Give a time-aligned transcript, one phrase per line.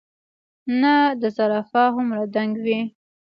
[0.79, 2.79] نۀ د زرافه هومره دنګ وي،